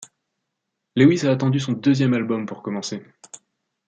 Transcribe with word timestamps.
Lewis 0.95 1.25
a 1.27 1.31
attendu 1.31 1.59
son 1.59 1.73
deuxième 1.73 2.15
album 2.15 2.47
pour 2.47 2.63
commencer. 2.63 3.03